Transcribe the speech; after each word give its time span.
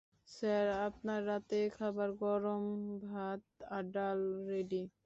Sir, 0.31 0.65
আপনার 0.87 1.19
রাতের 1.29 1.67
খাবার 1.77 2.09
গরম 2.23 2.63
ভাত 3.05 3.41
আর 3.69 3.83
ডাল 3.93 4.19
রেডি। 4.49 4.81